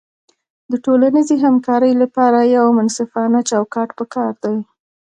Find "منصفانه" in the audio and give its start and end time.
2.77-3.39